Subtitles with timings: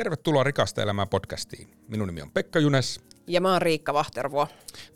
[0.00, 1.68] Tervetuloa Rikasta elämää podcastiin.
[1.88, 3.00] Minun nimi on Pekka Junes.
[3.26, 4.48] Ja mä oon Riikka Vahtervuo.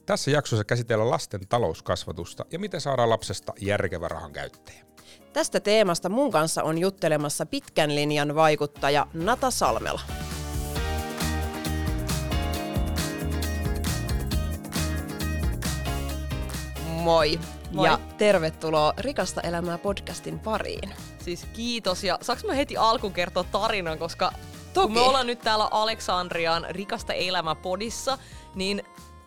[0.06, 4.84] Tässä jaksossa käsitellään lasten talouskasvatusta ja miten saadaan lapsesta järkevä rahan käyttäjä.
[5.32, 10.00] Tästä teemasta mun kanssa on juttelemassa pitkän linjan vaikuttaja Nata Salmela.
[16.88, 17.40] Moi.
[17.72, 17.86] Moi.
[17.86, 20.90] Ja tervetuloa Rikasta elämää podcastin pariin.
[21.18, 24.32] Siis kiitos ja saanko mä heti alkuun kertoa tarinan, koska
[24.74, 24.86] Toki.
[24.86, 28.18] kun me ollaan nyt täällä Aleksandrian Rikasta elämää podissa,
[28.54, 28.82] niin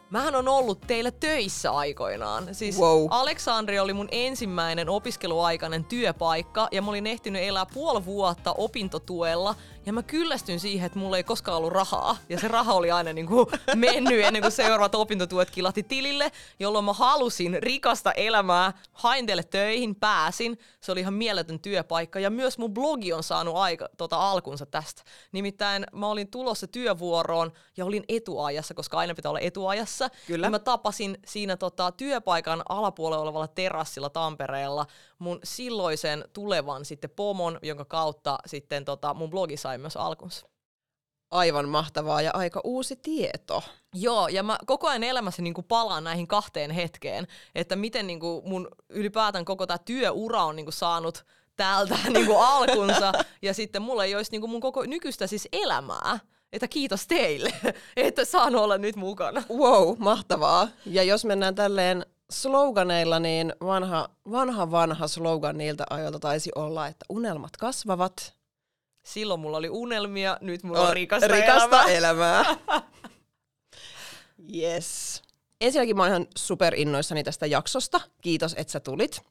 [0.10, 2.56] Mähän on ollut teillä töissä aikoinaan.
[2.56, 3.08] Siis Wow.
[3.10, 9.56] Aleksandria oli mun ensimmäinen opiskeluaikainen työpaikka ja mä olin ehtinyt elää puoli vuotta opintotuella
[9.88, 12.18] ja mä kyllästyn siihen, että mulla ei koskaan ollut rahaa.
[12.30, 16.86] Ja se raha oli aina niin kuin mennyt ennen kuin seuraavat opintotuet kilahti tilille, jolloin
[16.86, 18.74] mä halusin rikasta elämää.
[18.92, 20.60] Hain teille töihin, pääsin.
[20.82, 25.04] Se oli ihan mieletön työpaikka ja myös mun blogi on saanut aika, tota, alkunsa tästä.
[25.32, 30.10] Nimittäin mä olin tulossa työvuoroon ja olin etuajassa, koska aina pitää olla etuajassa.
[30.28, 30.46] Kyllä.
[30.46, 34.86] Ja mä tapasin siinä tota, työpaikan alapuolella olevalla terassilla Tampereella
[35.20, 40.48] mun silloisen tulevan sitten pomon, jonka kautta sitten tota, mun blogi sai myös alkunsa.
[41.32, 43.64] Aivan mahtavaa ja aika uusi tieto.
[43.96, 48.68] Joo, ja mä koko ajan elämässä niin palaan näihin kahteen hetkeen, että miten niin mun
[48.90, 54.32] ylipäätään koko tämä työura on niin saanut täältä niin alkunsa, ja sitten mulla ei olisi
[54.32, 56.20] niin mun koko nykyistä siis elämää.
[56.54, 57.54] Että kiitos teille,
[57.98, 59.44] että saan olla nyt mukana.
[59.50, 60.68] Wow, mahtavaa.
[60.86, 67.06] Ja jos mennään tälleen sloganeilla, niin vanha, vanha, vanha slogan niiltä ajoilta taisi olla, että
[67.10, 68.34] unelmat kasvavat.
[69.04, 72.42] Silloin mulla oli unelmia, nyt mulla on rikasta, rikasta elämää.
[72.42, 72.84] elämää.
[74.56, 75.22] yes.
[75.62, 78.02] Ensinnäkin mä oon ihan super innoissani tästä jaksosta.
[78.22, 79.22] Kiitos, että sä tulit.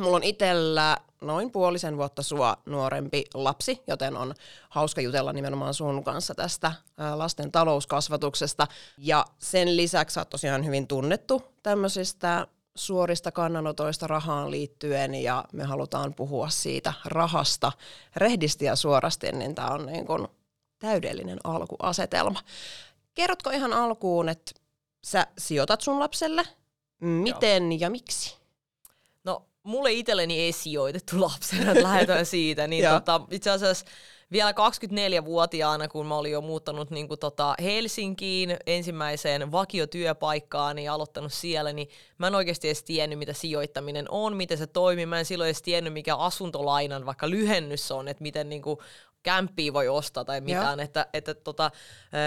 [0.00, 4.34] Mulla on itellä noin puolisen vuotta sua nuorempi lapsi, joten on
[4.68, 6.72] hauska jutella nimenomaan sun kanssa tästä
[7.14, 8.66] lasten talouskasvatuksesta.
[8.98, 15.64] Ja sen lisäksi sä oot tosiaan hyvin tunnettu tämmöisistä suorista kannanotoista rahaan liittyen ja me
[15.64, 17.72] halutaan puhua siitä rahasta
[18.16, 20.28] rehdisti ja suorasti, niin tämä on niin kuin
[20.78, 22.40] täydellinen alkuasetelma.
[23.14, 24.52] Kerrotko ihan alkuun, että
[25.04, 26.42] sä sijoitat sun lapselle,
[27.00, 28.43] miten ja miksi?
[29.64, 32.66] Mulle itselleni ei sijoitettu lapsena, että lähdetään siitä.
[32.66, 33.86] Niin tota, itse asiassa
[34.32, 41.32] vielä 24-vuotiaana, kun mä olin jo muuttanut niin kuin tota Helsinkiin ensimmäiseen vakiotyöpaikkaan ja aloittanut
[41.32, 41.88] siellä, niin
[42.18, 45.06] mä en oikeasti edes tiennyt, mitä sijoittaminen on, miten se toimii.
[45.06, 48.78] Mä en silloin edes tiennyt, mikä asuntolainan vaikka lyhennys on, että miten niin kuin
[49.24, 50.80] kämppiä voi ostaa tai mitään.
[50.80, 51.70] Että, että tota,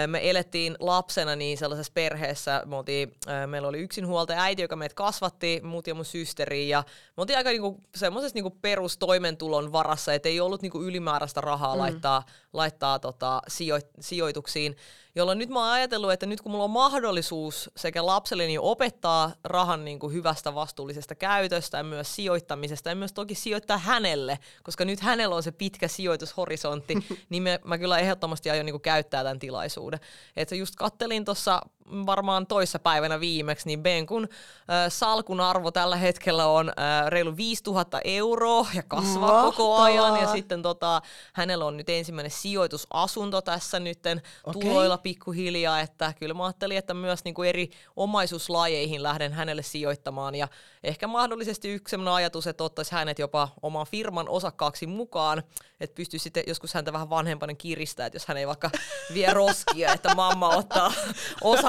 [0.06, 3.14] me elettiin lapsena niin sellaisessa perheessä, me oltiin,
[3.46, 6.84] meillä oli yksinhuoltaja äiti, joka meitä kasvatti, mut ja mun systeri, ja
[7.16, 11.78] me oltiin aika niinku, semmoisessa niinku perustoimentulon varassa, että ei ollut niinku ylimääräistä rahaa mm.
[11.78, 12.22] laittaa,
[12.52, 14.76] laittaa tota, sijo, sijoituksiin,
[15.14, 19.84] jolloin nyt mä oon ajatellut, että nyt kun mulla on mahdollisuus sekä lapselleni opettaa rahan
[19.84, 25.00] niin kuin hyvästä vastuullisesta käytöstä ja myös sijoittamisesta ja myös toki sijoittaa hänelle, koska nyt
[25.00, 26.94] hänellä on se pitkä sijoitushorisontti,
[27.30, 30.00] niin me, mä kyllä ehdottomasti aion niin kuin käyttää tämän tilaisuuden.
[30.36, 31.62] Että just kattelin tuossa
[32.06, 38.00] varmaan toissa päivänä viimeksi, niin Benkun äh, salkun arvo tällä hetkellä on äh, reilu 5000
[38.04, 39.84] euroa ja kasvaa koko Mahtavaa.
[39.84, 40.20] ajan.
[40.22, 44.62] Ja sitten tota, hänellä on nyt ensimmäinen sijoitusasunto tässä nytten Okei.
[44.62, 50.34] tuloilla pikkuhiljaa, että kyllä mä ajattelin, että myös niin kuin eri omaisuuslajeihin lähden hänelle sijoittamaan.
[50.34, 50.48] Ja
[50.84, 55.42] ehkä mahdollisesti yksi sellainen ajatus, että ottaisi hänet jopa oman firman osakkaaksi mukaan,
[55.80, 58.70] että pystyisi sitten joskus häntä vähän vanhempana kiristää, että jos hän ei vaikka
[59.14, 60.92] vie roskia, että mamma ottaa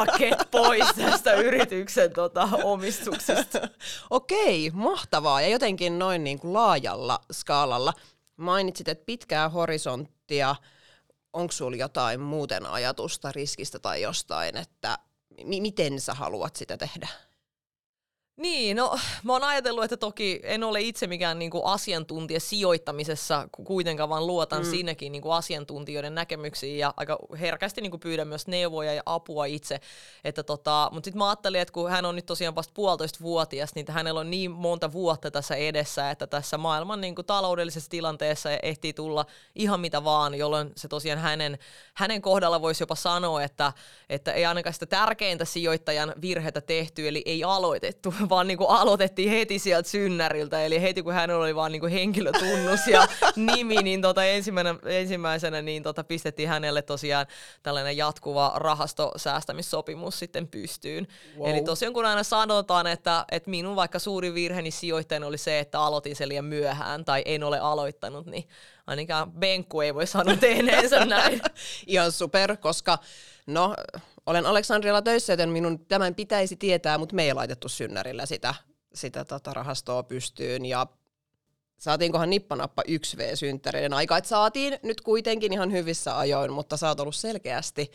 [0.10, 3.60] osakkeet pois tästä yrityksen tota, omistuksesta.
[4.10, 5.42] Okei, mahtavaa.
[5.42, 7.94] Ja jotenkin noin niin kuin laajalla skaalalla.
[8.38, 10.56] Mainitsit, että pitkää horisonttia.
[11.34, 14.98] Onko sulla jotain muuten ajatusta riskistä tai jostain, että
[15.44, 17.08] mi- miten sä haluat sitä tehdä?
[18.40, 23.64] Niin, no mä oon ajatellut, että toki en ole itse mikään niinku asiantuntija sijoittamisessa ku-
[23.64, 24.70] kuitenkaan, vaan luotan mm.
[24.72, 29.80] sinnekin niinku asiantuntijoiden näkemyksiin ja aika herkästi niinku pyydän myös neuvoja ja apua itse.
[30.24, 33.76] Että tota, mutta sitten mä ajattelin, että kun hän on nyt tosiaan vasta puolitoista vuotias,
[33.76, 38.94] niin hänellä on niin monta vuotta tässä edessä, että tässä maailman niinku taloudellisessa tilanteessa ehtii
[38.94, 39.26] tulla
[39.56, 41.58] ihan mitä vaan, jolloin se tosiaan hänen,
[41.94, 43.74] hänen kohdalla voisi jopa sanoa, että,
[44.10, 49.60] että ei ainakaan sitä tärkeintä sijoittajan virheitä tehty, eli ei aloitettu, vaan niinku aloitettiin heti
[49.60, 53.08] sieltä synnäriltä, eli heti kun hänellä oli vaan niinku henkilötunnus ja
[53.56, 57.26] nimi, niin tota ensimmäisenä, ensimmäisenä niin tota pistettiin hänelle tosiaan
[57.64, 61.08] tällainen jatkuva rahastosäästämissopimus sitten pystyyn.
[61.38, 61.50] Wow.
[61.50, 65.80] Eli tosiaan kun aina sanotaan, että, että minun vaikka suuri virheni sijoittajana oli se, että
[65.80, 68.48] aloitin sen liian myöhään tai en ole aloittanut, niin
[68.88, 71.42] ainakaan Benkku ei voi sanoa tehneensä näin.
[71.88, 72.98] Ihan super, koska
[73.48, 73.76] no,
[74.30, 78.56] olen Aleksandrilla töissä, joten minun tämän pitäisi tietää, mutta me ei laitettu synnärillä sitä,
[78.94, 80.66] sitä tota rahastoa pystyyn.
[80.66, 80.88] Ja
[81.78, 87.16] saatiinkohan nippanappa 1V-synttäreiden aika, että saatiin nyt kuitenkin ihan hyvissä ajoin, mutta sä oot ollut
[87.16, 87.92] selkeästi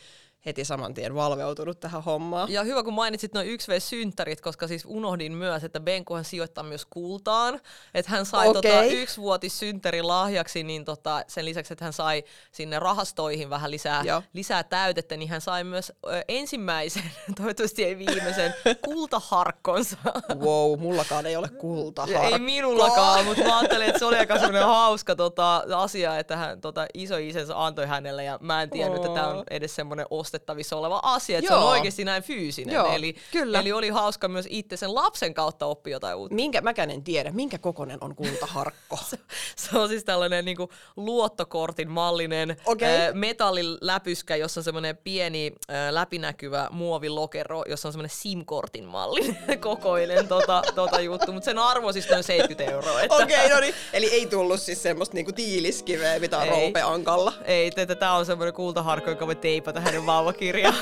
[0.47, 2.53] heti saman tien valveutunut tähän hommaan.
[2.53, 7.61] Ja hyvä, kun mainitsit noin 1V-synttärit, koska siis unohdin myös, että Benkohan sijoittaa myös kultaan.
[7.95, 8.63] Että hän sai okay.
[8.63, 14.03] tota yksivuotis synttärin lahjaksi, niin tota, sen lisäksi, että hän sai sinne rahastoihin vähän lisää,
[14.33, 17.03] lisää täytettä, niin hän sai myös ö, ensimmäisen,
[17.37, 18.55] toivottavasti ei viimeisen,
[18.85, 19.97] kultaharkkonsa.
[20.35, 22.35] Wow, mullakaan ei ole kultaharkko.
[22.35, 26.61] Ei minullakaan, mutta mä ajattelin, että se oli aika semmoinen hauska tota, asia, että hän
[26.61, 29.07] tota, iso isänsä antoi hänelle, ja mä en tiennyt, oh.
[29.07, 31.61] että tämä on edes semmoinen osto ostettavissa oleva asia, että Joo.
[31.61, 32.75] se on oikeasti näin fyysinen.
[32.75, 33.61] Joo, eli, kyllä.
[33.61, 36.35] eli oli hauska myös itse sen lapsen kautta oppia jotain uutta.
[36.35, 38.99] Minkä, mäkään en tiedä, minkä kokonen on kultaharkko?
[39.11, 39.19] se,
[39.57, 42.89] se on siis tällainen niin kuin, luottokortin mallinen okay.
[42.89, 50.29] äh, metalliläpyskä, jossa on semmoinen pieni äh, läpinäkyvä muovilokero, jossa on semmoinen SIM-kortin mallinen kokoinen
[50.29, 53.03] tota, tota juttu, mutta sen arvo siis noin 70 euroa.
[53.03, 53.17] Että...
[53.17, 53.75] Okei, okay, no niin.
[53.93, 57.33] Eli ei tullut siis semmoista niinku tiiliskiveä, mitä on roopeankalla.
[57.45, 60.73] Ei, tämä on semmoinen kultaharkko, joka voi teipata hänen vauvan kaavakirja.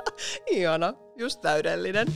[0.50, 2.08] Ihana, just täydellinen.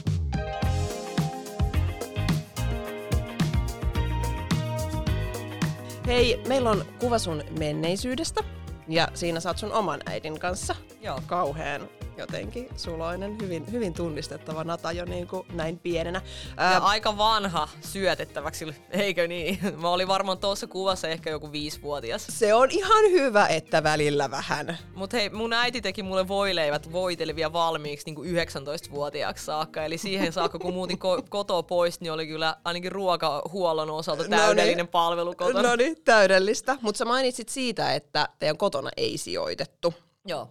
[6.07, 8.43] Hei, meillä on kuva sun menneisyydestä
[8.87, 10.75] ja siinä saat sun oman äidin kanssa.
[11.01, 11.21] Joo.
[11.27, 16.21] Kauheen jotenkin suloinen, hyvin, hyvin tunnistettava Nata jo niin kuin näin pienenä.
[16.57, 19.59] Ää, ja aika vanha syötettäväksi, eikö niin?
[19.81, 22.27] Mä olin varmaan tuossa kuvassa ehkä joku viisivuotias.
[22.29, 24.77] Se on ihan hyvä, että välillä vähän.
[24.95, 29.83] Mut hei, mun äiti teki mulle voileivät voitelevia valmiiksi niin kuin 19-vuotiaaksi saakka.
[29.83, 34.77] Eli siihen saakka, kun muutin ko- kotoa pois, niin oli kyllä ainakin ruokahuollon osalta täydellinen
[34.77, 34.87] Noniin.
[34.87, 35.61] palvelu kotona.
[35.69, 36.77] No niin, täydellistä.
[36.81, 39.93] Mutta sä mainitsit siitä, että teidän kotona ei sijoitettu.
[40.25, 40.47] Joo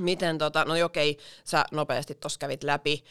[0.00, 3.04] miten tota, no okei, sä nopeasti tuossa kävit läpi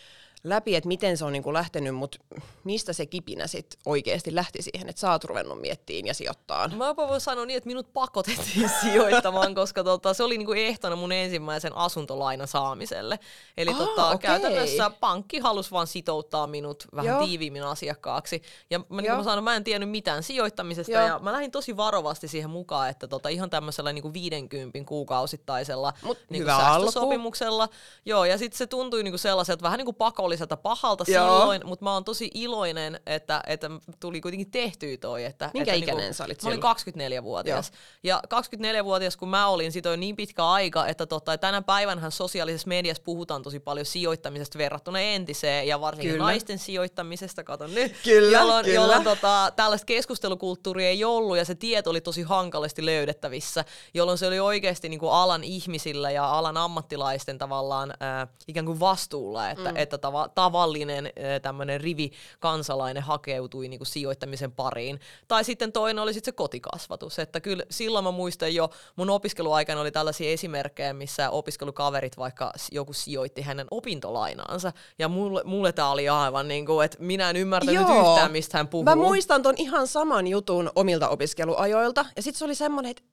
[0.43, 2.17] läpi, että miten se on niin kuin lähtenyt, mutta
[2.63, 6.67] mistä se kipinä sitten oikeasti lähti siihen, että sä oot ruvennut miettiin ja sijoittaa?
[6.67, 10.95] Mä voin sanoa niin, että minut pakotettiin sijoittamaan, koska tota, se oli niin kuin ehtona
[10.95, 13.19] mun ensimmäisen asuntolainan saamiselle.
[13.57, 14.17] Eli ah, tota, okay.
[14.17, 17.25] käytännössä pankki halusi vaan sitouttaa minut vähän Joo.
[17.25, 18.41] tiiviimmin asiakkaaksi.
[18.69, 21.07] Ja mä, niin mä, sanon, mä en tiennyt mitään sijoittamisesta Joo.
[21.07, 25.93] ja mä lähdin tosi varovasti siihen mukaan, että tota, ihan tämmöisellä niin kuin 50 kuukausittaisella
[26.03, 27.69] Mut niin kuin säästösopimuksella.
[28.05, 31.39] Joo, ja sitten se tuntui niin kuin sellaiselta vähän niin kuin pakolliselta pakolliselta pahalta Joo.
[31.39, 35.25] silloin, mutta mä oon tosi iloinen, että, että tuli kuitenkin tehtyä toi.
[35.25, 37.71] Että, Minkä että ikäinen niinku, sä olit Mä olin 24-vuotias.
[38.03, 38.19] Joo.
[38.29, 38.39] Ja
[38.81, 43.41] 24-vuotias kun mä olin, sit niin pitkä aika, että totta, tänä päivänä sosiaalisessa mediassa puhutaan
[43.43, 46.23] tosi paljon sijoittamisesta verrattuna entiseen ja varsinkin kyllä.
[46.25, 47.95] naisten sijoittamisesta, katon nyt.
[48.03, 48.75] Kyllä, jolloin, kyllä.
[48.75, 54.27] jolloin tota, tällaista keskustelukulttuuria ei ollut ja se tieto oli tosi hankalasti löydettävissä, jolloin se
[54.27, 59.71] oli oikeasti niin kuin alan ihmisillä ja alan ammattilaisten tavallaan äh, ikään kuin vastuulla, että,
[59.71, 59.77] mm.
[59.77, 61.11] että tava, tava, tavallinen
[61.41, 64.99] tämmöinen rivi kansalainen hakeutui niin kuin sijoittamisen pariin.
[65.27, 69.81] Tai sitten toinen oli sitten se kotikasvatus, että kyllä silloin mä muistan jo, mun opiskeluaikana
[69.81, 76.09] oli tällaisia esimerkkejä, missä opiskelukaverit vaikka joku sijoitti hänen opintolainaansa, ja mulle, mulle tämä oli
[76.09, 78.11] aivan niin kuin, että minä en ymmärtänyt Joo.
[78.11, 78.83] yhtään, mistä hän puhuu.
[78.83, 83.03] Mä muistan ton ihan saman jutun omilta opiskeluajoilta, ja sitten se oli semmoinen, että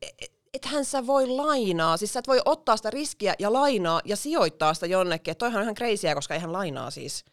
[0.57, 4.75] ethän sä voi lainaa, siis sä et voi ottaa sitä riskiä ja lainaa ja sijoittaa
[4.75, 5.33] sitä jonnekin.
[5.33, 7.25] Että toihan on ihan kreisiä, koska eihän lainaa siis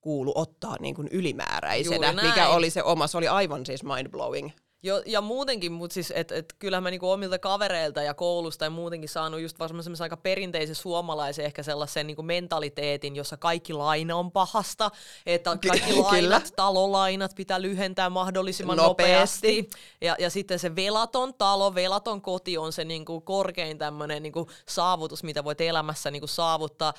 [0.00, 4.50] kuulu ottaa niin kuin ylimääräisenä, mikä oli se oma, se oli aivan siis mind-blowing.
[4.86, 8.70] Jo, ja muutenkin, mutta siis, että et, kyllähän mä niinku omilta kavereilta ja koulusta ja
[8.70, 14.16] muutenkin saanut just vaan semmoisen aika perinteisen suomalaisen ehkä sellaisen niinku mentaliteetin, jossa kaikki laina
[14.16, 14.90] on pahasta,
[15.26, 19.48] että kaikki lainat, talolainat pitää lyhentää mahdollisimman nopeasti.
[19.48, 19.80] nopeasti.
[20.00, 25.22] Ja, ja sitten se velaton talo, velaton koti on se niinku korkein tämmöinen niinku saavutus,
[25.22, 26.94] mitä voit elämässä niinku saavuttaa.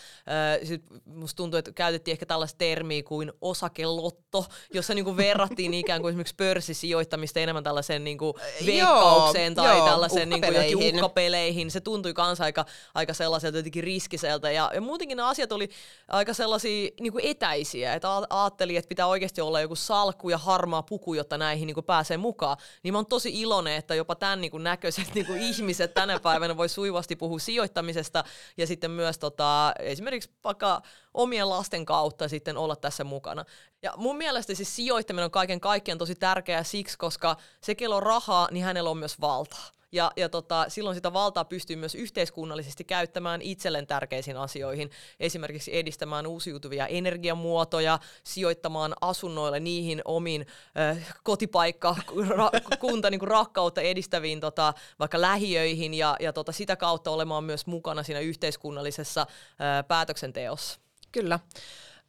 [0.70, 6.10] Äh, musta tuntuu, että käytettiin ehkä tällaista termiä kuin osakelotto, jossa niinku verrattiin ikään kuin
[6.10, 8.34] esimerkiksi pörssisijoittamista enemmän tällaista tällaisen niin kuin
[8.66, 11.72] veikkaukseen joo, tai joo, tällaisen niin kuin uhkapeleihin.
[11.72, 12.66] Se tuntui kanssa aika,
[12.96, 14.52] aika sellaiselta jotenkin riskiseltä.
[14.52, 15.70] Ja, ja muutenkin nämä asiat oli
[16.08, 17.94] aika sellaisia niin kuin etäisiä.
[17.94, 21.86] Että ajattelin, että pitää oikeasti olla joku salkku ja harmaa puku, jotta näihin niin kuin
[21.86, 22.58] pääsee mukaan.
[22.84, 26.20] Niin mä oon tosi iloinen, että jopa tämän niin kuin näköiset niin kuin ihmiset tänä
[26.20, 28.24] päivänä voi sujuvasti puhua sijoittamisesta
[28.58, 30.82] ja sitten myös tota, esimerkiksi vaikka
[31.14, 33.46] omien lasten kautta sitten olla tässä mukana.
[33.82, 38.04] Ja mun mielestä siis sijoittaminen on kaiken kaikkiaan tosi tärkeää siksi, koska se, kello on
[38.04, 39.72] rahaa, niin hänellä on myös valtaa.
[39.92, 46.28] Ja, ja tota, silloin sitä valtaa pystyy myös yhteiskunnallisesti käyttämään itselleen tärkeisiin asioihin, esimerkiksi edistämään
[46.28, 50.46] uusiutuvia energiamuotoja, sijoittamaan asunnoille niihin omiin
[50.80, 51.96] äh, kotipaikka,
[52.28, 52.50] ra,
[52.80, 58.04] kunta niin rakkautta edistäviin tota, vaikka lähiöihin ja, ja tota, sitä kautta olemaan myös mukana
[58.04, 60.80] siinä yhteiskunnallisessa äh, päätöksenteossa.
[61.12, 61.40] Kyllä.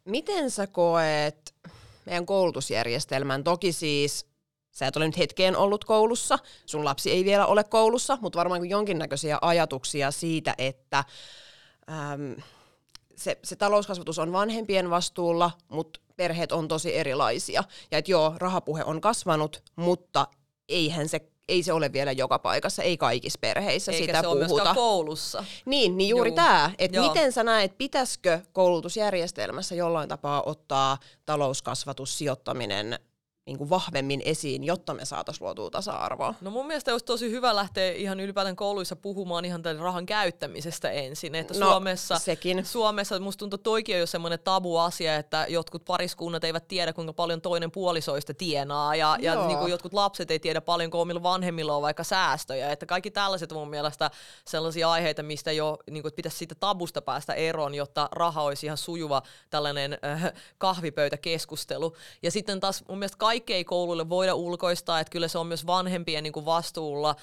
[0.05, 1.55] Miten sä koet
[2.07, 3.45] meidän koulutusjärjestelmän?
[3.45, 4.27] Toki siis
[4.79, 8.69] sä et ole nyt hetkeen ollut koulussa, sun lapsi ei vielä ole koulussa, mutta varmaan
[8.69, 11.05] jonkinnäköisiä ajatuksia siitä, että
[11.91, 12.37] äm,
[13.17, 17.65] se, se talouskasvatus on vanhempien vastuulla, mutta perheet on tosi erilaisia.
[17.91, 20.27] Ja että joo, rahapuhe on kasvanut, mutta
[20.69, 24.45] eihän se ei se ole vielä joka paikassa, ei kaikissa perheissä Eikä sitä se ole
[24.45, 24.55] puhuta.
[24.55, 25.45] myöskään koulussa.
[25.65, 26.37] Niin, niin juuri Juu.
[26.37, 27.09] tämä, että Joo.
[27.09, 32.99] miten sä näet, pitäisikö koulutusjärjestelmässä jollain tapaa ottaa talouskasvatus, sijoittaminen
[33.49, 36.35] niin kuin vahvemmin esiin, jotta me saataisiin luotua tasa-arvoa?
[36.41, 40.91] No mun mielestä olisi tosi hyvä lähteä ihan ylipäätään kouluissa puhumaan ihan tämän rahan käyttämisestä
[40.91, 41.35] ensin.
[41.35, 42.67] Että No, Suomessa, sekin.
[42.67, 47.13] Suomessa musta tuntuu, että toikin on jo semmoinen tabu-asia, että jotkut pariskunnat eivät tiedä, kuinka
[47.13, 48.97] paljon toinen puolisoista tienaa.
[48.97, 52.73] Ja, ja niin kuin jotkut lapset ei tiedä paljonko omilla vanhemmilla on vaikka säästöjä.
[52.73, 54.11] Että kaikki tällaiset on mun mielestä
[54.45, 58.79] sellaisia aiheita, mistä jo niin kuin, pitäisi siitä tabusta päästä eroon, jotta raha olisi ihan
[58.79, 61.97] sujuva tällainen äh, kahvipöytäkeskustelu.
[62.23, 65.67] Ja sitten taas mun mielestä kaikki ei kouluille voida ulkoistaa, että kyllä se on myös
[65.67, 67.17] vanhempien niin kuin vastuulla äh,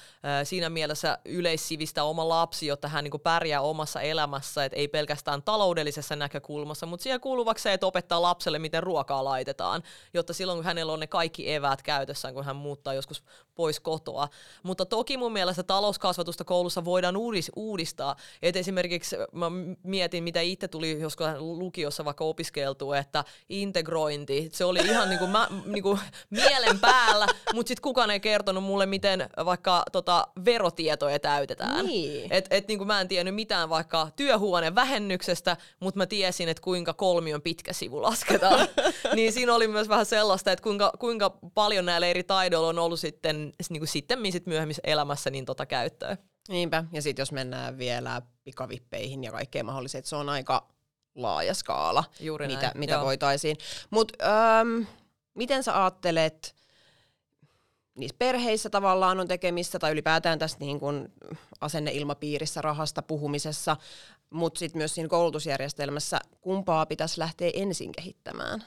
[0.44, 5.42] siinä mielessä yleissivistää oma lapsi, jotta hän niin kuin pärjää omassa elämässä, että ei pelkästään
[5.42, 9.82] taloudellisessa näkökulmassa, mutta siihen kuuluvaksi että opettaa lapselle, miten ruokaa laitetaan,
[10.14, 13.22] jotta silloin kun hänellä on ne kaikki eväät käytössään, kun hän muuttaa joskus
[13.54, 14.28] pois kotoa.
[14.62, 18.16] Mutta toki mun mielestä talouskasvatusta koulussa voidaan uudis- uudistaa.
[18.42, 19.50] Et esimerkiksi mä
[19.82, 25.48] mietin, mitä itse tuli joskus lukiossa vaikka opiskeltu, että integrointi, se oli ihan niinku mä,
[25.66, 25.98] niinku
[26.30, 31.86] mielen päällä, mutta sitten kukaan ei kertonut mulle, miten vaikka tota verotietoja täytetään.
[31.86, 32.32] Niin.
[32.32, 36.94] Et, et niinku mä en tiennyt mitään vaikka työhuoneen vähennyksestä, mutta mä tiesin, että kuinka
[36.94, 38.68] kolmion pitkä sivu lasketaan.
[39.16, 43.00] niin siinä oli myös vähän sellaista, että kuinka, kuinka paljon näillä eri taidoilla on ollut
[43.00, 46.16] sitten, niinku sitten sit myöhemmissä elämässä niin tota käyttöä.
[46.48, 50.68] Niinpä, ja sitten jos mennään vielä pikavippeihin ja kaikkeen mahdolliseen, että se on aika
[51.14, 53.04] laaja skaala, Juuri mitä, näin, mitä joo.
[53.04, 53.56] voitaisiin.
[53.90, 54.24] Mutta
[55.36, 56.54] miten sä ajattelet,
[57.94, 61.12] niissä perheissä tavallaan on tekemistä, tai ylipäätään tässä niin kun
[61.60, 63.76] asenneilmapiirissä, rahasta puhumisessa,
[64.30, 68.64] mutta sitten myös siinä koulutusjärjestelmässä, kumpaa pitäisi lähteä ensin kehittämään?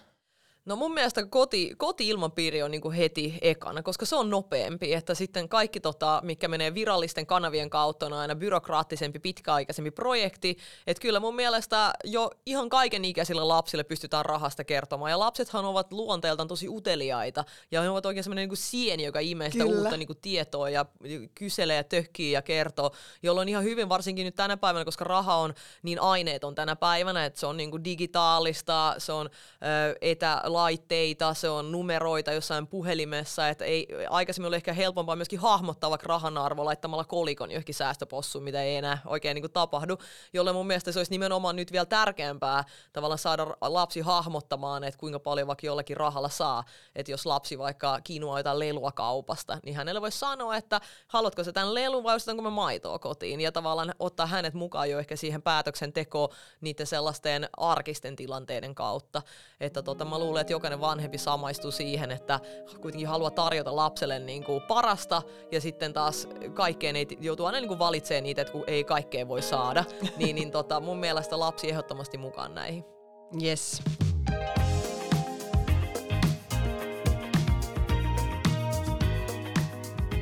[0.69, 5.49] No mun mielestä koti, koti-ilmapiiri on niinku heti ekana, koska se on nopeampi, että sitten
[5.49, 10.57] kaikki, tota, mikä menee virallisten kanavien kautta, on aina byrokraattisempi, pitkäaikaisempi projekti.
[10.87, 15.11] Että kyllä mun mielestä jo ihan kaiken ikäisille lapsille pystytään rahasta kertomaan.
[15.11, 19.51] Ja lapsethan ovat luonteeltaan tosi uteliaita, ja he ovat oikein semmoinen niinku sieni, joka imee
[19.51, 19.81] sitä Kyllä.
[19.81, 20.85] uutta niinku tietoa ja
[21.35, 22.91] kyselee ja tökkii ja kertoo,
[23.23, 27.39] jolloin ihan hyvin, varsinkin nyt tänä päivänä, koska raha on niin aineeton tänä päivänä, että
[27.39, 29.95] se on niinku digitaalista, se on ö,
[30.59, 36.07] etälaitteita, se on numeroita jossain puhelimessa, että ei, aikaisemmin oli ehkä helpompaa myöskin hahmottaa vaikka
[36.07, 39.97] rahan arvo laittamalla kolikon johonkin säästöpossuun, mitä ei enää oikein niinku tapahdu,
[40.33, 42.63] jolle mun mielestä se olisi nimenomaan nyt vielä tärkeämpää
[42.93, 46.63] tavallaan saada lapsi hahmottamaan, että kuinka paljon vaikka jollakin rahalla saa,
[46.95, 51.53] että jos lapsi vaikka kinuaa jotain lelua kaupasta, niin hänelle voi sanoa, että haluatko sä
[51.53, 55.41] tämän lelun vai ostanko mä maitoa kotiin, ja tavallaan ottaa hänet mukaan jo ehkä siihen
[55.41, 56.29] päätöksentekoon
[56.61, 59.21] niiden sellaisten arkisten tilanteiden kautta,
[59.59, 62.39] että tota, mä luulen, että jokainen vanhempi samaistuu siihen, että
[62.81, 67.67] kuitenkin haluaa tarjota lapselle niin kuin parasta, ja sitten taas kaikkeen ei joutuu aina niin
[67.67, 69.83] kuin valitsemaan niitä, että kun ei kaikkea voi saada,
[70.17, 72.83] niin, niin tota, mun mielestä lapsi ehdottomasti mukaan näihin.
[73.43, 73.81] Yes.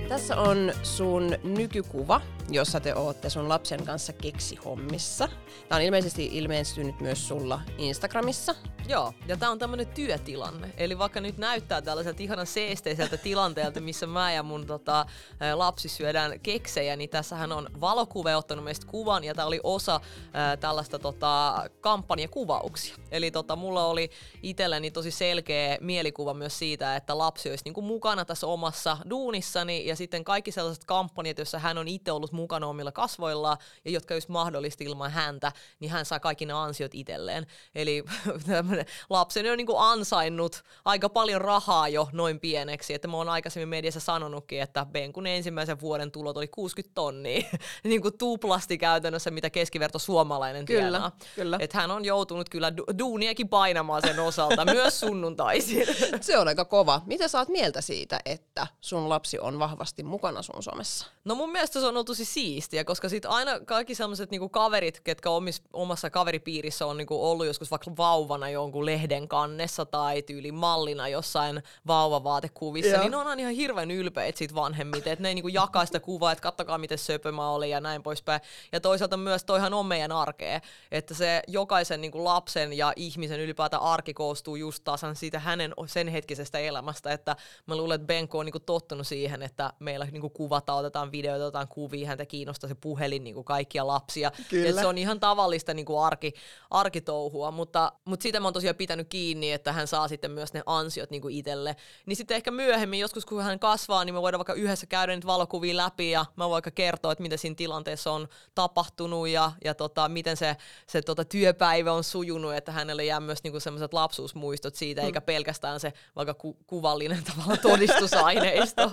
[0.10, 5.30] Tässä on sun nykykuva jossa te ootte sun lapsen kanssa keksihommissa.
[5.70, 8.56] Tämä on ilmeisesti ilmestynyt myös sulla Instagramissa.
[8.90, 10.74] Joo, ja tämä on tämmöinen työtilanne.
[10.78, 15.06] Eli vaikka nyt näyttää tällaiselta ihanan seesteiseltä tilanteelta, missä mä ja mun tota,
[15.54, 20.02] lapsi syödään keksejä, niin tässähän on valokuva ottanut meistä kuvan, ja tämä oli osa
[20.34, 22.96] ää, tällaista tota, kampanjakuvauksia.
[23.12, 24.12] Eli tota, mulla oli
[24.44, 29.96] itselleni tosi selkeä mielikuva myös siitä, että lapsi olisi niinku mukana tässä omassa duunissani, ja
[29.96, 34.32] sitten kaikki sellaiset kampanjat, joissa hän on itse ollut mukana omilla kasvoillaan, ja jotka olisi
[34.32, 37.48] mahdollista ilman häntä, niin hän saa kaikki ne ansiot itselleen.
[37.76, 38.04] Eli
[39.10, 43.70] lapseni on niin kuin ansainnut aika paljon rahaa jo noin pieneksi, että mä oon aikaisemmin
[43.70, 47.42] mediassa sanonutkin, että Benkun ensimmäisen vuoden tulot oli 60 tonnia,
[47.84, 51.12] niin kuin tuplasti käytännössä, mitä keskiverto suomalainen Kyllä, tienaa.
[51.36, 51.58] kyllä.
[51.60, 55.88] Että hän on joutunut kyllä du- duuniakin painamaan sen osalta, myös sunnuntaisin.
[56.22, 57.02] Se on aika kova.
[57.06, 61.08] Mitä saat mieltä siitä, että sun lapsi on vahvasti mukana sun somessa?
[61.26, 65.00] No mun mielestä se on ollut tosi siistiä, koska sit aina kaikki sellaiset niinku kaverit,
[65.00, 70.52] ketkä omis, omassa kaveripiirissä on niinku ollut joskus vaikka vauvana jonkun lehden kannessa tai tyyli
[70.52, 73.02] mallina jossain vauvavaatekuvissa, Joo.
[73.02, 76.00] niin ne on aina ihan hirveän ylpeitä siitä vanhemmiten, että ne ei niinku jakaa sitä
[76.00, 78.42] kuvaa, että kattokaa miten söpö mä olin ja näin poispäin.
[78.72, 83.84] Ja toisaalta myös toihan on meidän arkea, että se jokaisen niinku lapsen ja ihmisen ylipäätään
[83.84, 88.46] arki koostuu just tasan siitä hänen sen hetkisestä elämästä, että mä luulen, että Benko on
[88.46, 93.24] niinku tottunut siihen, että meillä niinku kuvataan, otetaan videoita, otetaan kuvia, häntä kiinnostaa se puhelin
[93.24, 94.32] niinku kaikkia lapsia.
[94.50, 94.70] Kyllä.
[94.70, 96.34] Et se on ihan tavallista niinku arki,
[96.70, 100.64] arkitouhua, mutta, mutta siitä mä oon tosiaan pitänyt kiinni, että hän saa sitten myös ne
[100.66, 101.76] ansiot niinku itselle.
[102.06, 105.28] Niin sitten ehkä myöhemmin, joskus kun hän kasvaa, niin me voidaan vaikka yhdessä käydä niitä
[105.28, 109.74] valokuvia läpi ja mä voin vaikka kertoa, että mitä siinä tilanteessa on tapahtunut ja, ja
[109.74, 114.76] tota, miten se, se tota, työpäivä on sujunut, että hänelle jää myös niinku sellaiset lapsuusmuistot
[114.76, 118.92] siitä, eikä pelkästään se vaikka ku, kuvallinen tavallaan todistusaineisto.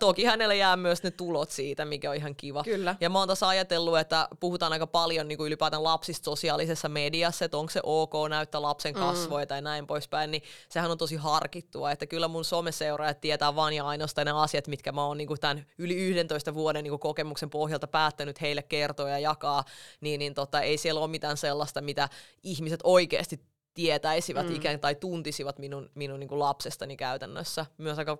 [0.00, 2.64] Toki hänelle jää myös ne tulot siitä, mikä on ihan kiva.
[2.64, 2.96] Kyllä.
[3.00, 7.44] Ja mä oon taas ajatellut, että puhutaan aika paljon niin kuin ylipäätään lapsista sosiaalisessa mediassa,
[7.44, 9.48] että onko se ok näyttää lapsen kasvoja mm.
[9.48, 13.86] tai näin poispäin, niin sehän on tosi harkittua, että kyllä mun someseuraajat tietää vaan ja
[13.86, 17.50] ainoastaan ne asiat, mitkä mä oon niin kuin tämän yli 11 vuoden niin kuin kokemuksen
[17.50, 19.64] pohjalta päättänyt heille kertoa ja jakaa,
[20.00, 22.08] niin, niin tota, ei siellä ole mitään sellaista, mitä
[22.42, 23.40] ihmiset oikeasti
[23.74, 24.54] tietäisivät mm.
[24.54, 27.66] ikään tai tuntisivat minun, minun niin kuin lapsestani käytännössä.
[27.78, 28.18] Myös aika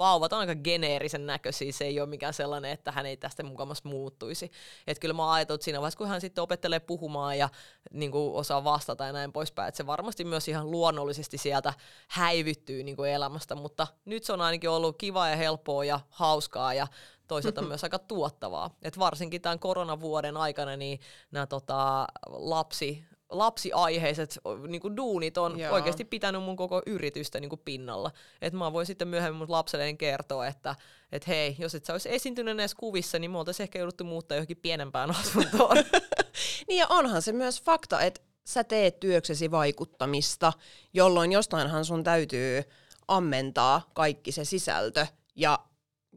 [0.00, 3.88] vauvat on aika geneerisen näköisiä, se ei ole mikään sellainen, että hän ei tästä mukamassa
[3.88, 4.50] muuttuisi.
[4.86, 7.48] Et kyllä mä ajattelin, että siinä vaiheessa, kun hän sitten opettelee puhumaan ja
[7.90, 11.74] niin kuin osaa vastata ja näin poispäin, että se varmasti myös ihan luonnollisesti sieltä
[12.08, 16.74] häivyttyy niin kuin elämästä, mutta nyt se on ainakin ollut kiva ja helppoa ja hauskaa
[16.74, 16.86] ja
[17.28, 18.70] toisaalta myös aika tuottavaa.
[18.82, 25.74] Et varsinkin tämän koronavuoden aikana niin nämä tota, lapsi, lapsiaiheiset niin kuin duunit on Joo.
[25.74, 28.10] Oikeasti pitänyt mun koko yritystä niin kuin pinnalla.
[28.42, 30.76] Et mä voin sitten myöhemmin mun lapselleen kertoa, että
[31.12, 34.36] et hei, jos et sä olisi esiintynyt näissä kuvissa, niin me oltaisiin ehkä jouduttu muuttaa
[34.36, 35.76] johonkin pienempään asuntoon.
[36.68, 40.52] Niin ja onhan se myös fakta, että sä teet työksesi vaikuttamista,
[40.92, 42.62] jolloin jostainhan sun täytyy
[43.08, 45.06] ammentaa kaikki se sisältö.
[45.36, 45.58] Ja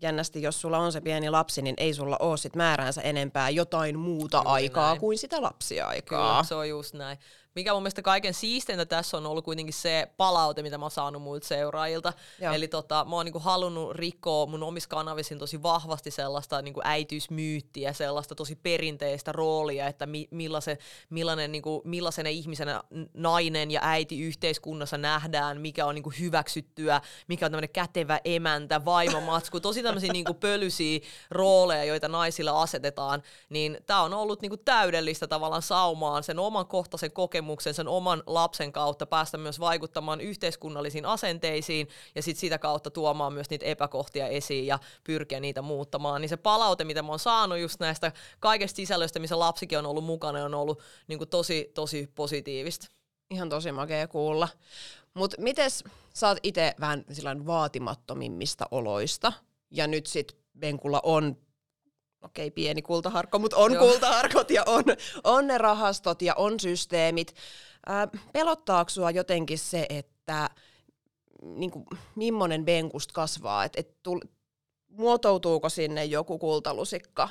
[0.02, 4.00] jännästi, jos sulla on se pieni lapsi, niin ei sulla ole sit määräänsä enempää jotain
[4.00, 5.00] muuta Juuri aikaa näin.
[5.00, 6.32] kuin sitä lapsiaikaa.
[6.32, 7.18] Kyllä, se on just näin.
[7.56, 11.22] Mikä mun mielestä kaiken siisteintä tässä on ollut kuitenkin se palaute, mitä mä oon saanut
[11.22, 12.13] muilta seuraajilta.
[12.42, 12.54] Joo.
[12.54, 17.94] Eli tota, mä oon niinku halunnut rikkoa mun omissa kanavissa tosi vahvasti sellaista niinku äitiysmyyttiä,
[17.94, 20.78] sellaista tosi perinteistä roolia, että mi- millaisen,
[21.10, 27.52] millainen, niinku, millaisena ihmisenä nainen ja äiti yhteiskunnassa nähdään, mikä on niinku hyväksyttyä, mikä on
[27.52, 31.00] tämmöinen kätevä emäntä, vaimomatsku, tosi tämmöisiä niinku pölyisiä
[31.32, 37.12] rooleja, joita naisille asetetaan, niin tämä on ollut niinku täydellistä tavallaan saumaan sen oman kohtaisen
[37.12, 43.34] kokemuksen, sen oman lapsen kautta päästä myös vaikuttamaan yhteiskunnallisiin asenteisiin ja sit sitä kautta tuomaan
[43.34, 46.21] myös niitä epäkohtia esiin ja pyrkiä niitä muuttamaan.
[46.21, 50.03] Niin se palaute, mitä mä oon saanut just näistä kaikesta sisällöstä, missä lapsikin on ollut
[50.03, 52.88] mukana, on ollut niinku tosi, tosi positiivista.
[53.32, 54.49] Ihan tosi makea kuulla.
[55.13, 59.34] Mutta mites sä oot itse vähän vaatimattomimmista oloista,
[59.71, 61.38] ja nyt sit Benkulla on,
[62.24, 63.88] okei pieni kultaharkko, mutta on Joo.
[63.88, 64.84] kultaharkot ja on,
[65.24, 67.36] on ne rahastot ja on systeemit.
[67.86, 70.50] Ää, pelottaako sua jotenkin se, että
[71.42, 74.20] niinku, millainen Benkusta kasvaa, että et tul,
[74.88, 77.30] muotoutuuko sinne joku kultalusikka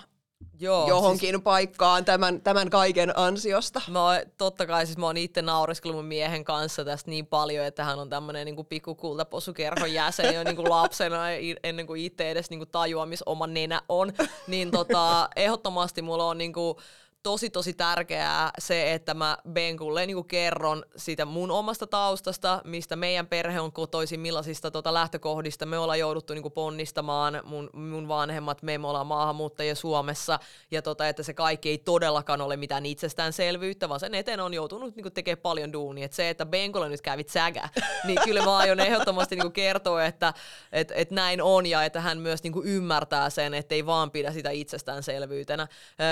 [0.61, 3.81] Joo, johonkin paikkaan tämän, tämän kaiken ansiosta?
[3.89, 7.67] Mä oon, totta kai siis mä oon itse naureskellut mun miehen kanssa tästä niin paljon,
[7.67, 11.31] että hän on tämmönen niinku pikkukultaposukerhon jäsen jo niinku lapsena
[11.65, 14.13] ennen kuin itse edes niinku tajuaa, missä oma nenä on.
[14.47, 16.79] Niin tota, ehdottomasti mulla on niinku
[17.23, 23.27] tosi tosi tärkeää se, että mä Benkulle niin kerron siitä mun omasta taustasta, mistä meidän
[23.27, 28.79] perhe on kotoisin, millaisista tota lähtökohdista me ollaan jouduttu niin ponnistamaan, mun, mun vanhemmat, me,
[28.79, 30.39] me ollaan maahanmuuttajia Suomessa,
[30.71, 34.97] ja tota, että se kaikki ei todellakaan ole mitään itsestäänselvyyttä, vaan sen eteen on joutunut
[34.97, 36.05] niin tekemään paljon duunia.
[36.05, 37.69] Et se, että Benkulle nyt kävit sägä,
[38.07, 40.35] niin kyllä mä aion ehdottomasti niin kertoa, että
[40.73, 44.33] et, et näin on, ja että hän myös niin ymmärtää sen, että ei vaan pidä
[44.33, 45.69] sitä itsestäänselvyytenä.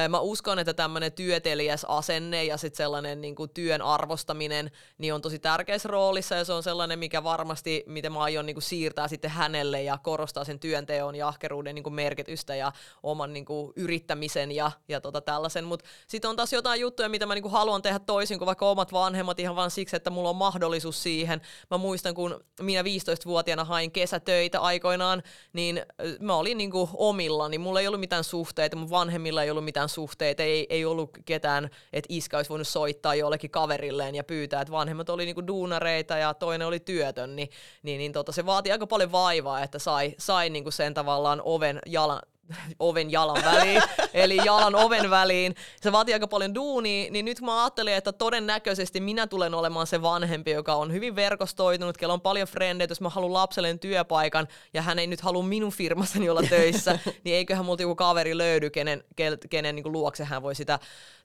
[0.08, 5.22] Mä uskon, että tämmöinen työtelijäs asenne ja sitten sellainen niin kuin työn arvostaminen niin on
[5.22, 9.08] tosi tärkeässä roolissa ja se on sellainen, mikä varmasti, miten mä aion niin kuin siirtää
[9.08, 13.72] sitten hänelle ja korostaa sen työnteon ja ahkeruuden niin kuin merkitystä ja oman niin kuin
[13.76, 15.64] yrittämisen ja, ja tota tällaisen.
[15.64, 18.70] Mutta sitten on taas jotain juttuja, mitä mä niin kuin haluan tehdä toisin kuin vaikka
[18.70, 21.40] omat vanhemmat ihan vaan siksi, että mulla on mahdollisuus siihen.
[21.70, 25.82] Mä muistan, kun minä 15-vuotiaana hain kesätöitä aikoinaan, niin
[26.20, 29.64] mä olin niin kuin omilla, niin mulla ei ollut mitään suhteita, mun vanhemmilla ei ollut
[29.64, 34.60] mitään suhteita, ei, ei ollut ketään, että iskä olisi voinut soittaa jollekin kaverilleen ja pyytää,
[34.60, 37.50] että vanhemmat oli niinku duunareita ja toinen oli työtön, niin,
[37.82, 41.78] niin, niin tota, se vaati aika paljon vaivaa, että sai, sai niinku sen tavallaan oven
[41.86, 42.20] jalan,
[42.78, 43.82] oven jalan väliin,
[44.14, 45.54] eli jalan oven väliin.
[45.80, 50.02] Se vaatii aika paljon duunia, niin nyt mä ajattelin, että todennäköisesti minä tulen olemaan se
[50.02, 54.82] vanhempi, joka on hyvin verkostoitunut, kello on paljon frendeitä, jos mä haluan lapselle työpaikan ja
[54.82, 59.04] hän ei nyt halua minun firmassani olla töissä, niin eiköhän multa joku kaveri löydy, kenen,
[59.50, 60.78] kenen niin luokse hän voi sitä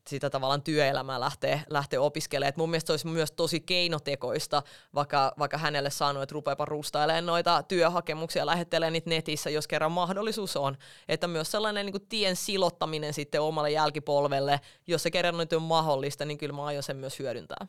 [0.09, 2.49] sitä tavallaan työelämää lähtee, lähtee opiskelemaan.
[2.49, 4.63] Et mun mielestä se olisi myös tosi keinotekoista,
[4.95, 10.57] vaikka, vaikka hänelle sanoo, että rupeapa rustailemaan noita työhakemuksia, lähettelee niitä netissä, jos kerran mahdollisuus
[10.57, 10.77] on.
[11.15, 15.61] Että myös sellainen niin kuin tien silottaminen sitten omalle jälkipolvelle, jos se kerran nyt on
[15.61, 17.67] mahdollista, niin kyllä mä aion sen myös hyödyntää.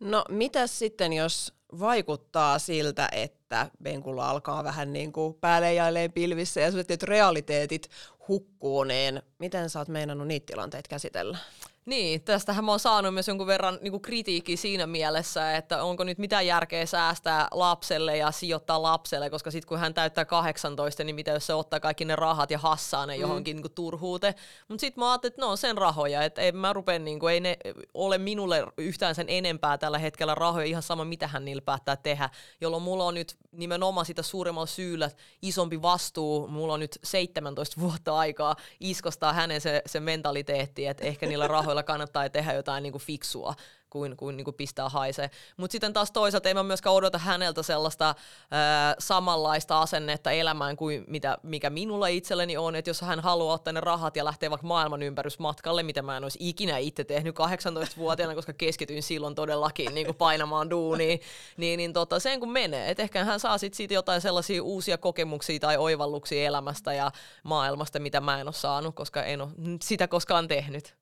[0.00, 6.70] No mitä sitten, jos vaikuttaa siltä, että Benkulla alkaa vähän niin kuin päälle pilvissä ja
[6.70, 7.88] sellaiset realiteetit
[8.28, 11.38] hukkuu, niin miten sä oot meinannut niitä tilanteita käsitellä?
[11.86, 16.18] Niin, tästähän mä oon saanut myös jonkun verran niin kritiikkiä siinä mielessä, että onko nyt
[16.18, 21.30] mitään järkeä säästää lapselle ja sijoittaa lapselle, koska sitten kun hän täyttää 18, niin mitä
[21.30, 23.20] jos se ottaa kaikki ne rahat ja hassaa ne mm.
[23.20, 24.34] johonkin niin turhuuteen.
[24.68, 27.32] Mutta sitten mä ajattelin, että ne on sen rahoja, että ei mä rupen, niin kuin,
[27.32, 27.56] ei ne
[27.94, 32.30] ole minulle yhtään sen enempää tällä hetkellä rahoja, ihan sama mitä hän niillä päättää tehdä,
[32.60, 35.10] jolloin mulla on nyt nimenomaan sitä suuremmalla syyllä
[35.42, 41.26] isompi vastuu, mulla on nyt 17 vuotta aikaa iskostaa hänen se, se mentaliteetti, että ehkä
[41.26, 43.54] niillä rahoilla joilla kannattaa tehdä jotain niin kuin fiksua
[43.96, 45.30] kuin, kuin, niin kuin pistää haisee.
[45.56, 48.14] Mutta sitten taas toisaalta ei mä myöskään odota häneltä sellaista
[48.50, 53.72] ää, samanlaista asennetta elämään kuin mitä, mikä minulla itselleni on, että jos hän haluaa ottaa
[53.72, 58.34] ne rahat ja lähteä vaikka maailman ympärysmatkalle, mitä mä en olisi ikinä itse tehnyt 18-vuotiaana,
[58.34, 61.18] koska keskityin silloin todellakin niin kuin painamaan duunia,
[61.56, 64.98] niin, niin tota, sen kun menee, että ehkä hän saa sit siitä jotain sellaisia uusia
[64.98, 67.10] kokemuksia tai oivalluksia elämästä ja
[67.42, 69.50] maailmasta, mitä mä en ole saanut, koska en ole
[69.82, 70.94] sitä koskaan tehnyt.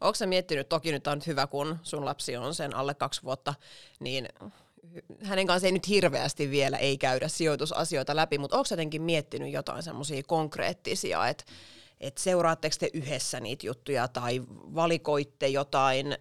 [0.00, 3.54] Onko sä miettinyt, toki nyt on hyvä, kun sun lapsi on sen alle kaksi vuotta,
[4.00, 4.28] niin
[5.22, 9.82] hänen kanssa ei nyt hirveästi vielä ei käydä sijoitusasioita läpi, mutta onko jotenkin miettinyt jotain
[9.82, 11.44] semmoisia konkreettisia, että
[12.00, 14.42] et seuraatteko te yhdessä niitä juttuja tai
[14.74, 16.16] valikoitte jotain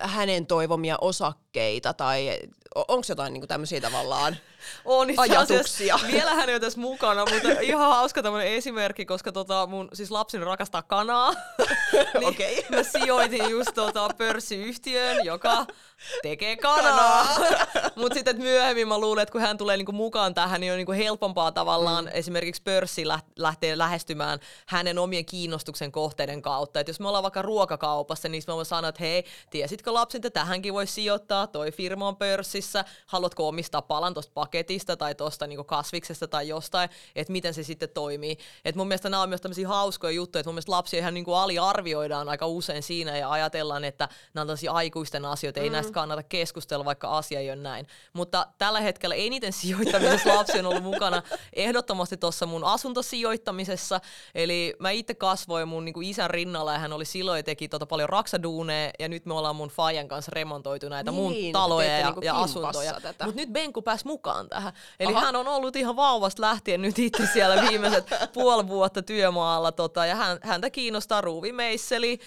[0.00, 2.38] hänen toivomia osakkeita tai
[2.74, 4.36] onko jotain niin tämmöisiä tavallaan
[4.84, 5.98] on ajatuksia?
[6.12, 10.10] Vielä hän ei ole tässä mukana, mutta ihan hauska tämmöinen esimerkki, koska tota mun siis
[10.10, 11.32] lapseni rakastaa kanaa.
[12.14, 12.56] niin okay.
[12.76, 15.66] Mä sijoitin just tota pörssiyhtiöön, joka
[16.22, 17.26] tekee kanaa.
[17.96, 20.92] Mutta sitten myöhemmin mä luulen, että kun hän tulee niinku mukaan tähän, niin on niinku
[20.92, 22.10] helpompaa tavallaan mm.
[22.14, 23.04] esimerkiksi pörssi
[23.36, 26.80] lähtee lähestymään hänen omien kiinnostuksen kohteiden kautta.
[26.80, 30.30] Et jos me ollaan vaikka ruokakaupassa, niin mä voin sanoa, että hei, tiesitkö lapsi, että
[30.30, 35.64] tähänkin voi sijoittaa, toi firma on pörssissä, haluatko omistaa palan tuosta paketista tai tuosta niinku
[35.64, 38.36] kasviksesta tai jostain, että miten se sitten toimii.
[38.64, 41.34] Et mun mielestä nämä on myös tämmöisiä hauskoja juttuja, että mun mielestä lapsia ihan niinku
[41.34, 45.72] aliarvioidaan aika usein siinä ja ajatellaan, että nämä on tämmöisiä aikuisten asioita, ei mm.
[45.72, 47.86] näistä kannata keskustella, vaikka asia ei ole näin.
[48.12, 54.00] Mutta tällä hetkellä eniten sijoittamisessa lapsi on ollut mukana ehdottomasti tuossa mun asuntosijoittamisessa.
[54.34, 57.68] Eli mä itse kasvoin mun niin kuin isän rinnalla ja hän oli silloin ja teki
[57.68, 61.98] tota paljon raksaduuneja ja nyt me ollaan mun Fajan kanssa remontoitu näitä niin, mun taloja
[61.98, 62.92] ja, niin ja asuntoja.
[63.24, 64.72] Mutta nyt Benku pääsi mukaan tähän.
[65.00, 65.20] Eli Aha.
[65.20, 70.16] hän on ollut ihan vauvasta lähtien nyt itse siellä viimeiset puoli vuotta työmaalla tota, ja
[70.16, 72.18] hän, häntä kiinnostaa ruuvimeisseli,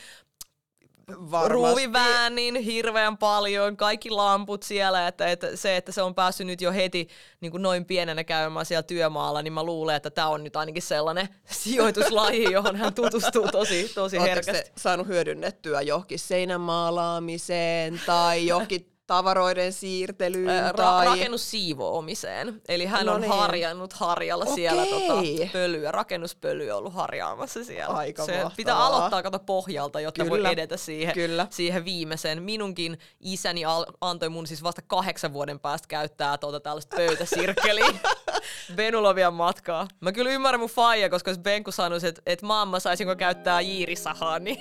[1.47, 6.71] ruuviväänin hirveän paljon, kaikki lamput siellä, että, että se, että se on päässyt nyt jo
[6.71, 7.07] heti
[7.41, 10.81] niin kuin noin pienenä käymään siellä työmaalla, niin mä luulen, että tämä on nyt ainakin
[10.81, 11.29] sellainen
[11.63, 14.71] sijoituslaji, johon hän tutustuu tosi, tosi herkästi.
[14.77, 21.05] saanut hyödynnettyä johonkin seinämaalaamiseen tai johonkin tavaroiden siirtelyyn Ää, Ra- tai...
[21.05, 22.61] rakennussiivoomiseen.
[22.67, 23.31] Eli hän No on niin.
[23.31, 25.49] harjannut harjalla siellä tota, Okei.
[25.53, 27.95] pölyä, rakennuspölyä on ollut harjaamassa siellä.
[27.95, 28.53] Aika Se mahtavaa.
[28.57, 30.43] pitää aloittaa kato pohjalta, jotta Kyllä.
[30.43, 31.47] voi edetä siihen, Kyllä.
[31.49, 32.43] siihen viimeiseen.
[32.43, 37.93] Minunkin isäni al- antoi mun siis vasta kahdeksan vuoden päästä käyttää tuota tällaista pöytäsirkkeliä.
[38.75, 39.87] Benulovian matkaa.
[39.99, 44.39] Mä kyllä ymmärrän mun faija, koska jos Benku sanoisi, että et mamma saisinko käyttää jiirisahaa,
[44.39, 44.59] niin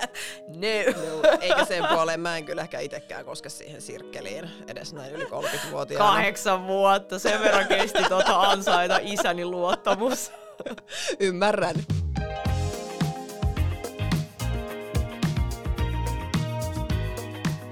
[0.62, 1.04] no.
[1.06, 5.24] Juu, Eikä sen puoleen mä en kyllä ehkä itsekään koske siihen sirkkeliin edes näin yli
[5.24, 6.10] 30-vuotiaana.
[6.10, 10.32] Kahdeksan vuotta, sen verran kesti tuota ansaita isäni luottamus.
[11.20, 11.76] Ymmärrän.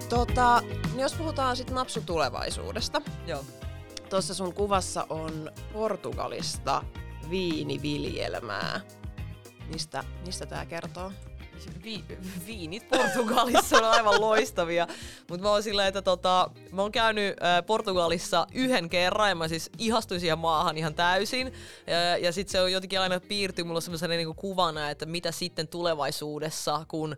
[0.08, 3.02] Tota, niin jos puhutaan sitten napsu tulevaisuudesta.
[3.26, 3.44] Joo.
[4.10, 6.82] Tuossa sun kuvassa on Portugalista
[7.30, 8.80] viiniviljelmää.
[9.72, 11.12] Mistä, mistä tää kertoo?
[11.84, 12.04] Vi-
[12.46, 14.86] viinit Portugalissa on aivan loistavia,
[15.30, 17.36] mutta mä oon silleen, että tota, mä oon käynyt
[17.66, 21.52] Portugalissa yhden kerran ja mä siis ihastuin siihen maahan ihan täysin.
[21.86, 25.68] Ja, ja sitten se on jotenkin aina piirtyy mulle semmoisena niinku kuvana, että mitä sitten
[25.68, 27.16] tulevaisuudessa, kun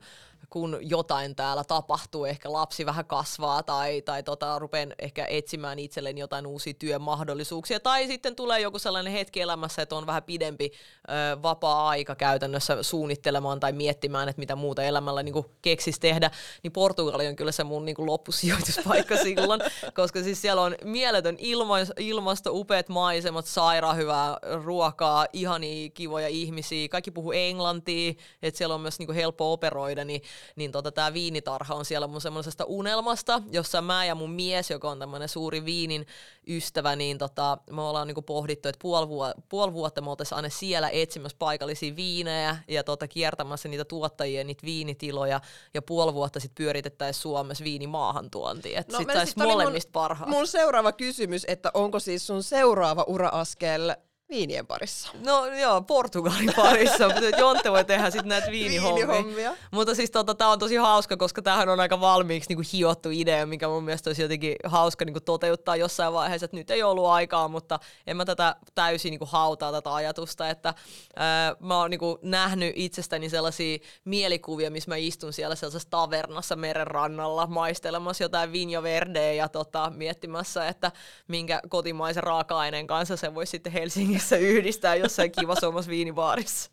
[0.51, 6.21] kun jotain täällä tapahtuu, ehkä lapsi vähän kasvaa tai, tai tota, rupean ehkä etsimään itselleni
[6.21, 7.81] jotain uusia työmahdollisuuksia.
[7.81, 10.71] Tai sitten tulee joku sellainen hetki elämässä, että on vähän pidempi
[11.09, 16.31] ö, vapaa-aika käytännössä suunnittelemaan tai miettimään, että mitä muuta elämällä niin keksisi tehdä.
[16.63, 19.61] Niin Portugali on kyllä se mun niin kuin loppusijoituspaikka silloin,
[19.95, 26.89] koska siis siellä on mieletön ilma, ilmasto, upeat maisemat, sairaan hyvää ruokaa, ihania kivoja ihmisiä,
[26.89, 30.23] kaikki puhuu englantia, että siellä on myös niin kuin helppo operoida, niin
[30.57, 34.91] niin tota, tämä viinitarha on siellä mun semmoisesta unelmasta, jossa mä ja mun mies, joka
[34.91, 36.07] on tämmöinen suuri viinin
[36.49, 40.49] ystävä, niin tota, me ollaan niinku pohdittu, että puoli, vuo- puoli vuotta me oltaisiin aina
[40.49, 45.41] siellä etsimässä paikallisia viinejä ja tota, kiertämässä niitä tuottajia, niitä viinitiloja
[45.75, 48.81] ja puoli vuotta sitten pyöritettäisiin Suomessa viinimaahantuontia.
[48.81, 50.31] Että no, sitten saisi molemmista mun, parhaat.
[50.31, 53.95] Mun seuraava kysymys, että onko siis sun seuraava ura-askel
[54.29, 55.09] viinien parissa?
[55.27, 59.09] No joo, Portugalin parissa, mutta Jonte voi tehdä sitten näitä viinihommia.
[59.09, 59.57] Viinihommia.
[59.71, 63.47] Mutta siis tota, tää on tosi hauska, koska tämähän on aika valmiiksi niinku hiottu idea,
[63.47, 67.49] mikä mun mielestä olisi jotenkin hauska niinku toteuttaa jossain vaiheessa, että nyt ei ollut aikaa,
[67.49, 70.75] mutta en mä tätä täysin niinku hautaa tätä ajatusta, että
[71.17, 76.87] ää, mä oon niinku nähnyt itsestäni sellaisia mielikuvia, missä mä istun siellä sellaisessa tavernassa meren
[76.87, 80.93] rannalla maistelemassa jotain vinjo verdeä ja tota, miettimässä, että
[81.29, 83.73] minkä kotimaisen raaka-aineen kanssa se voisi sitten
[84.17, 86.71] Helsingissä yhdistää jossain kivassa omassa viinibaarissa.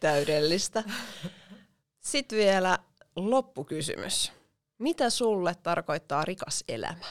[0.00, 0.84] Täydellistä.
[2.00, 2.78] Sitten vielä
[3.16, 4.32] loppukysymys.
[4.78, 7.04] Mitä sulle tarkoittaa rikas elämä?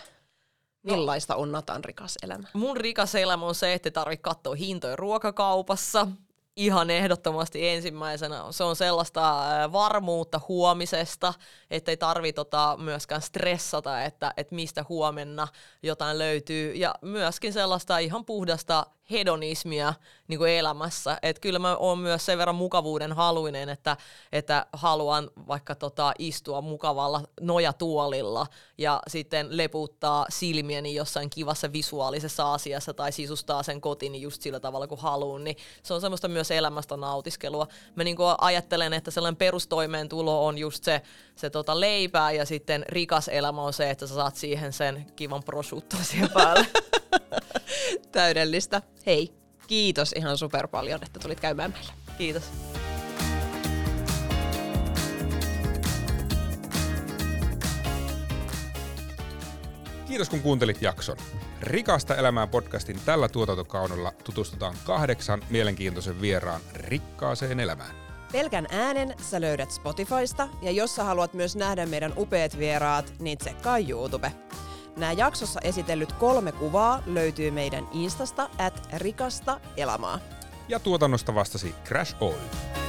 [0.83, 2.47] Millaista on Natan rikas elämä?
[2.53, 6.07] Mun rikas elämä on se, että tarvitse katsoa hintoja ruokakaupassa.
[6.55, 11.33] Ihan ehdottomasti ensimmäisenä se on sellaista ää, varmuutta huomisesta,
[11.71, 15.47] että ei tarvi tota myöskään stressata, että, että mistä huomenna
[15.83, 16.73] jotain löytyy.
[16.73, 19.93] Ja myöskin sellaista ihan puhdasta hedonismia
[20.27, 21.17] niin kuin elämässä.
[21.21, 23.97] Et kyllä mä oon myös sen verran mukavuuden haluinen, että,
[24.31, 32.93] että haluan vaikka tota istua mukavalla nojatuolilla ja sitten leputtaa silmieni jossain kivassa visuaalisessa asiassa
[32.93, 36.97] tai sisustaa sen kotini just sillä tavalla kuin haluan, niin se on semmoista myös elämästä
[36.97, 37.67] nautiskelua.
[37.95, 41.01] Mä niin kuin ajattelen, että sellainen perustoimeentulo on just se,
[41.35, 45.43] se tota leipää ja sitten rikas elämä on se, että sä saat siihen sen kivan
[45.43, 46.67] prosciutto siihen päälle.
[48.11, 48.81] Täydellistä.
[49.05, 49.33] Hei,
[49.67, 51.93] kiitos ihan super paljon, että tulit käymään meillä.
[52.17, 52.43] Kiitos.
[60.07, 61.17] Kiitos kun kuuntelit jakson.
[61.61, 67.95] Rikasta elämää podcastin tällä tuotantokaudella tutustutaan kahdeksan mielenkiintoisen vieraan rikkaaseen elämään.
[68.31, 73.37] Pelkän äänen sä löydät Spotifysta ja jos sä haluat myös nähdä meidän upeat vieraat, niin
[73.37, 74.31] tsekkaa YouTube.
[74.97, 80.19] Nämä jaksossa esitellyt kolme kuvaa löytyy meidän instasta at rikasta elämää.
[80.67, 82.86] Ja tuotannosta vastasi Crash Oil.